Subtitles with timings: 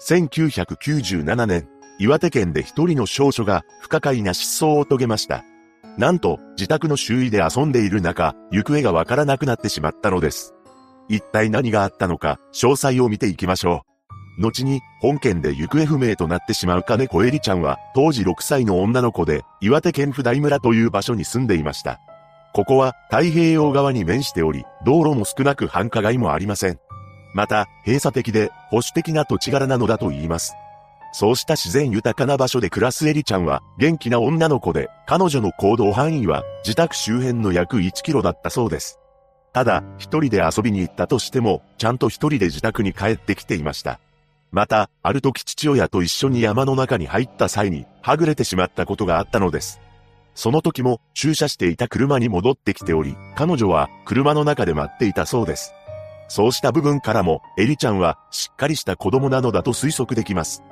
[0.00, 5.44] 1997年、岩手県で一人の少女が不可解な失踪を遂げました。
[5.96, 10.54] なんと、自宅の周囲で遊んでいる中、行方がわからなくなってしまったのです。
[11.08, 13.84] 一体何があったのか、詳細を見ていきましょ
[14.38, 14.42] う。
[14.42, 22.00] 後に、本県で行方不明となってしまう金子エリちゃんは、当時6歳の女の子で、岩手県普代村という場所に住んでいました。
[22.52, 26.78] ここは太平洋側に面しており、道路も少なく繁華街もありません。
[27.36, 30.54] また、閉鎖的で保守的な土地柄なのだと言います。
[31.12, 38.98] そうした自然豊かな場所で暮らすエリちゃんは元気な女の子で、彼女の行動範囲は自宅周辺の約1キロだったそうです。
[39.52, 44.00] ただ、一人で遊びに行ったとしても、ちゃんと一人で自宅に帰ってきていました。
[44.50, 49.78] また、ある時父親と一緒に山の中に入った際に、はぐれてしまったことがあったのです。
[50.34, 55.74] その時も駐車していた車に戻ってきており、彼女は車の中で待っていたそうです。
[56.28, 60.62] そうした部分からも、エリちゃんはしっかりした子供なのだと推測できます。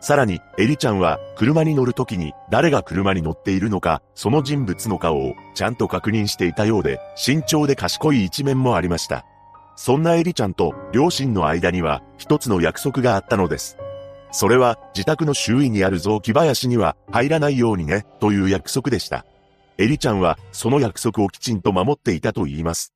[0.00, 9.24] さらに、エリちゃんは車に乗るときに誰が車に乗っているのか、その人物の顔をちゃんと確認していたようで、慎重で賢い一面もありました。
[9.76, 13.76] そんなエリちゃんと両親の間には一つの約束があったのです。
[14.30, 19.24] それは自宅の周囲にある雑木林には入らないようにね、という約束でした。
[19.78, 22.92] エリちゃんはその約束をきちんと守っていたと言います。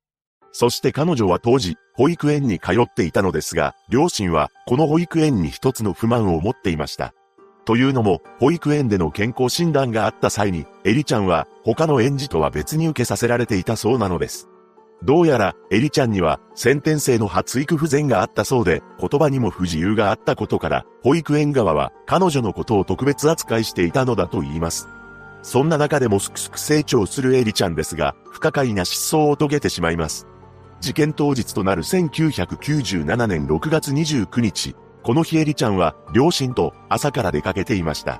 [0.53, 7.13] そして彼女は当時、保育園に通っていたのですが、両親はこの保育園に一つの不満を持っていました。
[7.65, 14.47] というのも、保育園での健康診断があった際に、エリちゃんは他の園児とは別に受けさせられていたそうなのです。
[15.01, 24.87] どうやら、エリちゃんには先天性の発育不全があったそうで、言葉にも不自由があったことから、保育園側は彼女のことを特別扱いしていたのだと言います。
[25.41, 30.27] そんな中でもすくすく成長するエリちゃんですが、不可解な失踪を遂げてしまいます。
[30.83, 38.19] 事件当日となる1997年6月29日、この日エリちゃんは両親と朝から出かけていました。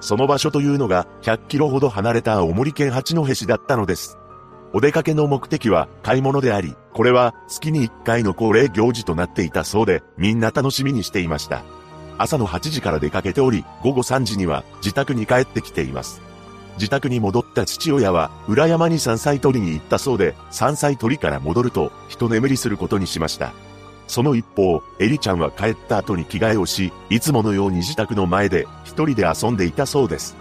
[0.00, 4.18] その場所というのが100キロほど離れた青森県八戸市だったのです。
[4.72, 11.62] お出かけの目的は買い物であり、これは月に1回の恒例行事となっていたそうで、みんな楽しみにしていました。
[12.18, 16.20] 朝の8時から出かけており、午後3時には自宅に帰ってきています。
[16.80, 23.52] 自宅に戻った父親は、裏山に山菜採りに行ったそうで、山菜採りから戻ると、一眠りすることにしました。
[24.06, 30.36] その一方、エリちゃんは帰った後に着替えをし、いつものように自宅の前で一人で遊んでいたそうです。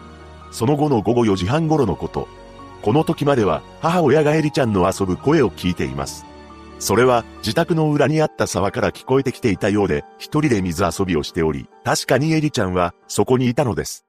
[0.50, 2.30] その後の午後4時半頃のこと。
[2.84, 6.26] この時までは母親がエリちゃんの遊ぶ声を聞いています。
[6.80, 14.09] それは自宅の裏にあった沢から聞こえてきていたようで、一人で水遊びをしており、確かにエリちゃんはそこにいたのです。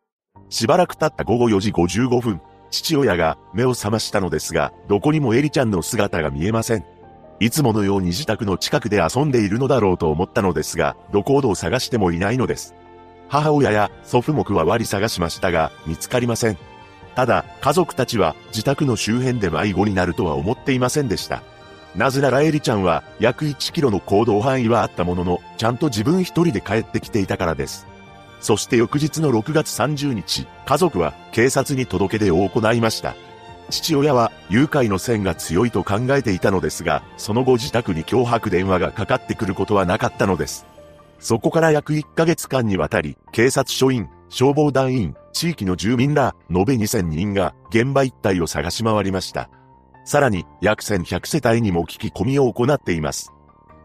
[0.50, 2.40] しばらく経った午後4時55分、
[2.70, 6.84] 父親が目を覚ましたのですが、どこにもエリちゃんの姿が見えません。
[7.38, 12.74] いつものように自宅の近くで遊んでいるのだろうと思ったのですが、どこほど探してもいないのです。
[13.28, 16.58] 母親や祖父も加わり探しましたが、見つかりません。
[17.14, 21.42] ただ、家族たちは自宅の周辺で迷子になるとは思っていませんでした。
[21.94, 27.86] なぜならエリちゃんは約1キロの行動範囲はあったものの、ちゃんと自分一人で帰ってきていたからです。
[28.40, 33.14] そして翌日の6月30日、家族は警察に届け出を行いました。
[33.70, 40.66] 父親は誘拐の線が強いと考えていたのですが、その後自宅に脅迫電話がかかってくることはなかったのです。
[41.20, 49.50] そこから約1ヶ月間にわたり、警察署員、消防団員、地域の住民ら、延べ2000人が現場一帯を探し回りました。
[50.04, 53.32] さらに、約1100世帯にも聞き込みを行っています。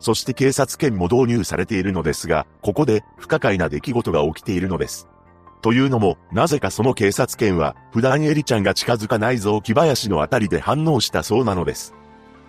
[0.05, 5.07] そして警察犬も導入されているのですが、ここで不可解な出来事が起きているのです。
[5.63, 11.95] というのも、なぜかその警察犬は、普段エリちゃんが近づかない雑木林のあたりで反応したそうなのです。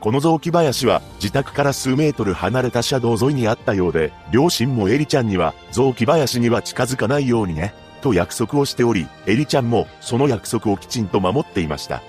[0.01, 7.73] この雑木林は自宅から数メートル離れた車道沿いにあったようで、両親もエリちゃんには雑木林には近づかないようにね、
[8.03, 12.03] と約束をしており、エリちゃんもその約束をきちんと守っていました。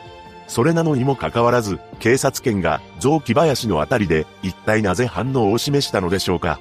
[0.47, 6.59] それなのにもかかわらず、警察犬が雑木林のあたりで一体なぜ反応を示したのでしょうか。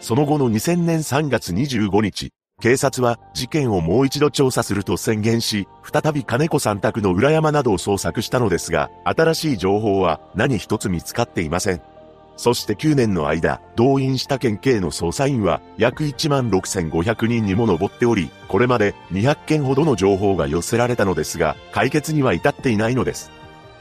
[0.00, 11.93] その後の2000年3月25日、警察は事件をもう一度調査すると宣言し、再び金子さん宅の裏山などを捜索したのですが、新しい情報は何一つ見つかっていません。
[12.36, 23.30] そして9年の間、動員した県警の捜査員は約1万6500人にも上っており、これまで200件ほどの情報が寄せられたのですが、解決には至っていないのです。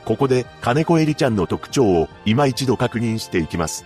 [0.05, 3.85] ここで、金子エリちゃんの特徴を今一度確認していきます。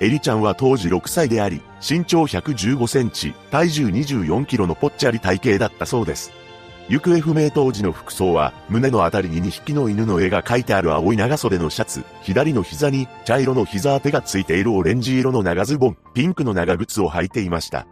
[0.00, 6.43] エリちゃんは当時6歳であり、身長115センチ、体重24キロのぽっちゃり体型だったそうです。
[6.88, 17.86] 行方不明当時の服装は、胸のあたりに2匹の犬の絵が描いてある青い長袖のシャツ、左の膝に茶色の膝当てがついているオレンジ色の長ズボン、ピンクの長靴を履いていました。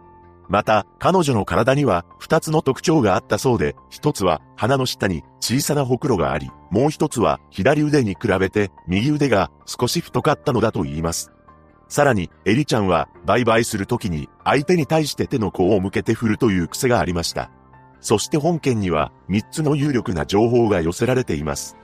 [0.47, 11.31] また、彼女の体には2つの特徴があったそうで、1つは鼻の下に小さなほくろがあり、もう1つは左腕に比べて右腕が少し太かったのだと言います。
[11.87, 17.49] さらに、エリちゃんは売買するときに相手に対して手の甲を向けて振るという癖がありました。
[18.03, 21.77] そして本件には3つの有力な情報が寄せられています。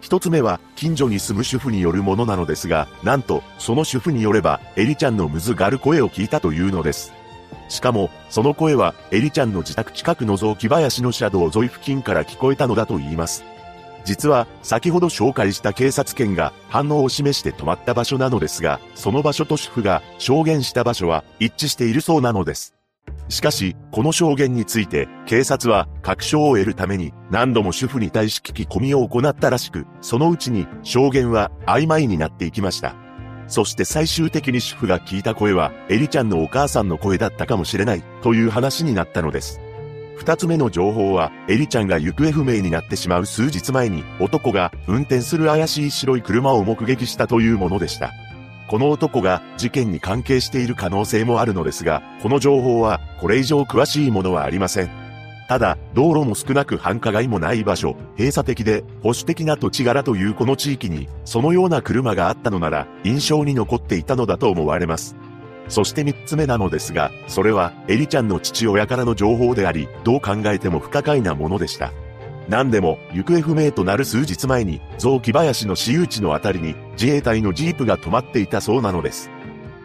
[0.00, 7.12] 一つ目は近所に住む主婦によるものなのですが、なんとその主婦によればエリちゃんのむずがる声を聞いたというのです。
[7.68, 13.44] しかも、その声はエリちゃんの自宅近くの雑木林の車道沿い付近から聞こえたのだと言います。
[14.04, 22.73] 実は、先ほど紹介した警察犬が反応を示して止まった場所なのですが、その場所と主婦が証言した場所は一致しているそうなのです。
[23.34, 32.94] しかし、この証言について、警察は確証を得るために何度も主婦に対し聞き込みを行ったらしく、そのうちに証言は曖昧になっていきました。
[33.48, 39.60] そして最終的に主婦が聞いた声は、エリちゃんのお母さんの声だったかもしれない、という話になったのです。
[40.16, 48.12] 二つ目の情報は、エリちゃんが行方不明になってしまう数日前に、男が運転する怪しい白い車を目撃したというものでした。
[48.68, 55.04] この男が事件に関係している可能性もあるのですが、この情報はこれ以上詳しいものはありません。
[55.46, 65.16] ただ、道路も少なく繁華街もない場所、閉鎖的で保守的な土地柄というこの地域に、そのような車があったのなら、印象に残っていたのだと思われます。
[65.68, 71.92] そして三つ目なのですが、それは、エリちゃんの父親からの情報であり、どう考えても不可解なものでした。
[72.48, 79.30] 何でも、行方不明となる数日前に、雑木林の私有地のあたりに、自衛隊のジープが止まっていたそうなのです。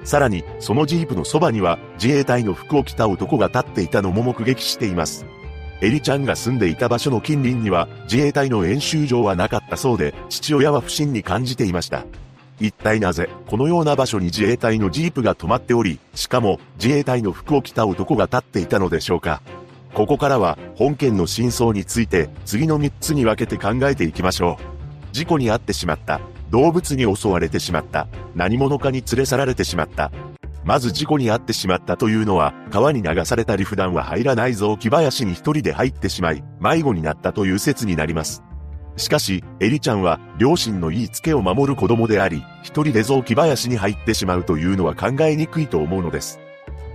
[0.03, 5.25] さらに、そのジープのそばには、自衛隊の服を着た男が立っていたのも目撃しています。
[5.81, 12.05] エリちゃんが住んでいた場所の近隣には、自衛隊の演習場はなかったそうで、父親は不審に感じていました。
[12.59, 19.41] 一体なぜ、このような場所に自衛隊のジープが止まっており、しかも、自衛隊の服を着た男が立っていたのでしょうか。
[19.93, 25.13] ここからは本件の真相について次の3つに分けて考えていきましょう。
[25.13, 26.21] 事故に遭ってしまった。
[26.51, 28.07] 動物に襲われてしまった。
[28.35, 30.11] 何者かに連れ去られてしまった。
[30.63, 38.43] まず事故に遭ってしまったというのは、川に流されたり普段は入らない雑木林に一人で入ってしまい、迷子になったという説になります。
[38.97, 46.39] しかし、エリちゃんは、両親の言いつけを守る子供であり、一人で雑木林に入ってしまうというのは考えにくいと思うのです。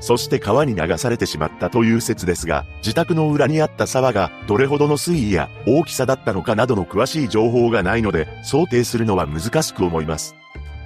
[0.04, 10.36] そして川に流されてしまったという説ですが、自宅の裏にあった沢がどれほどの水位や大きさだったのかなどの詳しい情報がないので、想定するのは難しく思います。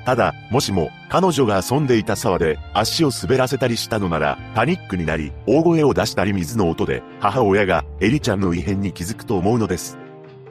[0.05, 9.99] ただ、もしも彼女が遊んでいた沢で足を滑らせたりしたのなら、パニックになり、大声を出したり水の音で、母親がエリちゃんの異変に気づくと思うのです。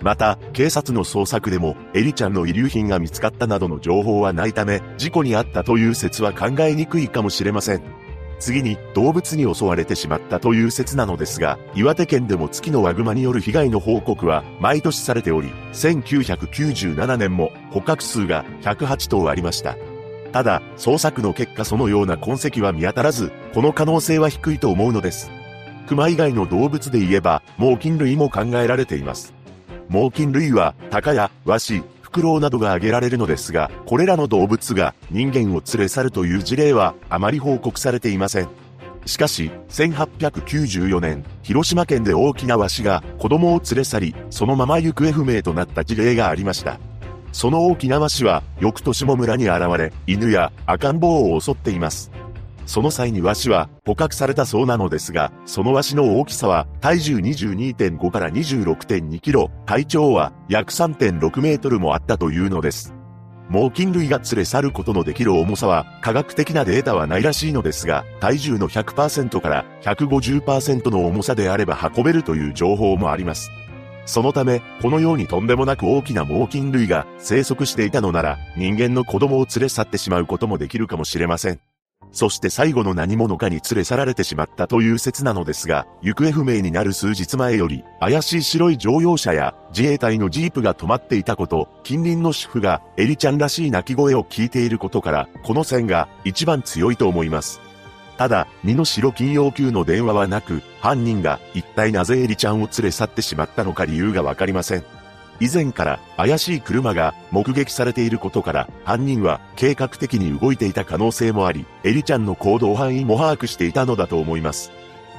[0.02, 7.97] また、警察の捜索でも、エリちゃんの遺留品が見つかったなどの情報はないため、事故に遭ったという説は考えにくいかもしれません。
[8.40, 19.76] 次に動物に襲われてしまったという説なのですが、岩手県でも月のワグマによる被害の報告は毎年されており、1997年も捕獲数が108頭ありました。
[20.32, 25.32] ただ、捜索の結果そのような痕跡は見当たらず、この可能性は低いと思うのです。
[25.88, 29.34] 熊以外の動物で言えば、猛禽類も考えられています。
[29.90, 31.82] 猛禽類は、鷹やワシ、
[32.18, 38.50] フクロウなどが挙げられるのですが、これらの動物が人間を連れ去るという事例はあまり報告されていません。
[39.06, 46.80] しかし、1894年、広島県で大きなワシが子供を連れ去り、そのまま行方不明となった事例がありました。
[47.34, 52.10] その大きなワシは、翌年も村に現れ、犬や赤ん坊を襲っています。
[52.68, 62.94] その際にワシは捕獲されたそうなのですが、そのワシの大きさは体重22.5から26.2キロ、体長は約3.6メートルもあったというのです。
[63.50, 73.50] 猛禽類が連れ去ることのできる重さは科学的なデータはないらしいのですが、体重の100%から150%の重さであれば運べるという情報もあります。
[74.06, 81.60] そのため、このようにとんでもなく大きな猛禽類が生息していたのなら、人間の子供を連れ去ってしまうこともできるかもしれません。
[82.18, 97.62] そして最後の何者かに連れ去られてしまったという説なのですが、行方不明になる数日前より、怪しい白い乗用車や自衛隊のジープが止まっていたこと、近隣の主婦がエリちゃんらしい泣き声を聞いていることから、この線が一番強いと思います。
[98.18, 104.97] ただ、身代金要求の電話はなく、犯人が一体なぜエリちゃんを連れ去ってしまったのか理由がわかりません。
[105.40, 114.72] 以前から怪しい車が目撃されていることから犯人は計画的に動いていた可能性もあり、エリちゃんの行動範囲も把握していたのだと思います。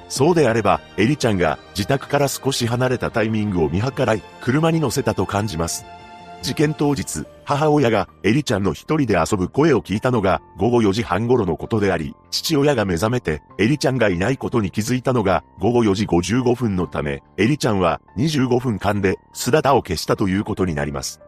[0.08, 5.84] そうであれば、エリちゃんが自宅から少し離れたタイミングを見計らい、車に乗せたと感じます。
[6.42, 21.20] 事件当日、母親がエリちゃんの一人で遊ぶ声を聞いたのが午後4時半頃のことであり、父親が目覚めてエリちゃんがいないことに気づいたのが午後4時55分のため、エリちゃんは25分間で姿を消したということになります。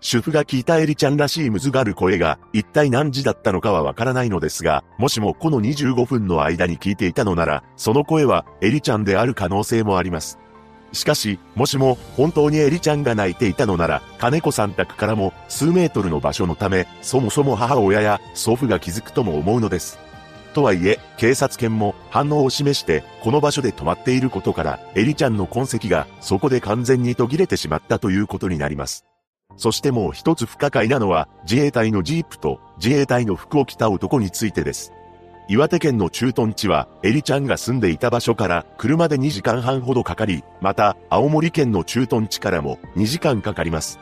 [0.00, 10.38] 主婦が聞いたエリちゃんらしいむずがる声が一体何時だったのかはわからないのですが、もしもこの25分の間に聞いていたのなら、その声はエリちゃんである可能性もあります。
[10.92, 19.98] しかし、もしも本当にエリちゃんが泣いていたのなら、金子さん宅からも数メートルの場所のため、そもそも母親や祖父が気づくとも思うのです。
[20.54, 29.04] とはいえ、警察犬も反応を示して、この場所で止まっていることから、エリちゃんの痕跡がそこで完全に途切れてしまったということになります。
[29.56, 34.92] そしてもう一つ不可解なのは、自衛隊のジープと自衛隊の服を着た男についてです。
[35.50, 43.98] 岩手県の駐屯地は、エリちゃんが住んでいた場所から車で2時間半ほどかかり、また、青森県の駐屯地からも2時間かかります。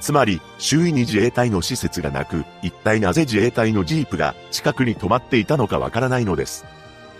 [0.00, 6.64] つまり、周囲に自衛隊の施設がなく、一体なぜ自衛隊のジープが近くに止まっていたのかわからないのです。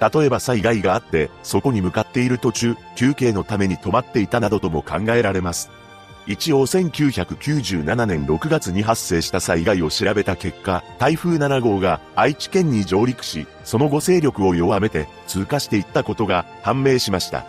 [0.01, 5.69] 例えば災害があって、そこに向かっている途中、休憩のために止まっていたなどとも考えられます。
[6.27, 17.45] 一応1997年6月に発生した災害を調べた結果、台風7号が愛知県に上陸し、その後勢力を弱めて通過していったことが判明しました。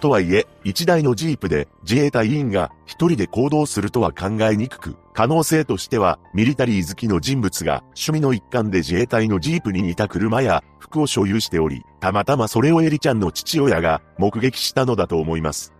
[0.00, 15.75] とはいえ、一台のジープで自衛隊員が一人で行動するとは考えにくく、可能性としてはミリタリー好きの人物が趣味の一環で自衛隊のジープに似た車や服を所有しており、たまたまそれをエリちゃんの父親が目撃したのだと思います。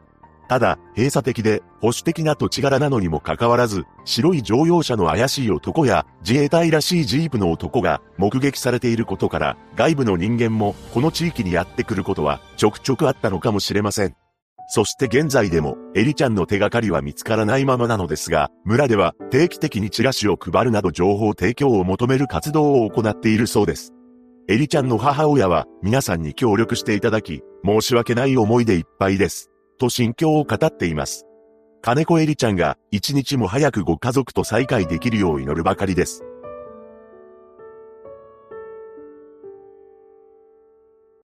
[0.48, 14.14] ただ、閉鎖的で保守的な土地柄なのにもかかわらず、白い乗用車の怪しい男や自衛隊らしいジープの男が目撃されていることから、外部の人間もこの地域にやってくることはちょくちょくあったのかもしれません。
[14.68, 23.92] そして現在でも、エリちゃんの手がかりは見つからないままなのですが、村では定期的にチラシを配るなど情報提供を求める活動を行っているそうです。
[24.48, 29.50] エリちゃんの母親は皆さんに協力していただき、申し訳ない思いでいっぱいです。
[29.76, 31.26] と心境を語っています。
[31.82, 36.24] 金子エリちゃんが一日も早くご家族と再会できるよう祈るばかりです。